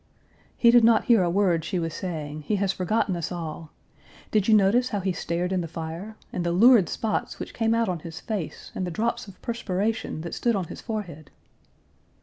"He 0.57 0.71
did 0.71 0.83
not 0.83 1.03
hear 1.03 1.21
a 1.21 1.29
word 1.29 1.63
she 1.63 1.77
was 1.77 1.93
saying. 1.93 2.41
He 2.41 2.55
has 2.55 2.71
forgotten 2.73 3.15
us 3.15 3.31
all. 3.31 3.69
Did 4.31 4.47
you 4.47 4.55
notice 4.55 4.89
how 4.89 4.99
he 4.99 5.11
stared 5.13 5.51
in 5.53 5.61
the 5.61 5.67
fire? 5.67 6.17
And 6.33 6.43
the 6.43 6.51
lurid 6.51 6.89
spots 6.89 7.37
which 7.37 7.53
came 7.53 7.75
out 7.75 7.87
in 7.87 7.99
his 7.99 8.19
face 8.19 8.71
and 8.73 8.87
the 8.87 8.89
drops 8.89 9.27
of 9.27 9.39
perspiration 9.43 10.21
that 10.21 10.33
stood 10.33 10.55
on 10.55 10.69
his 10.69 10.81
forehead?" 10.81 11.29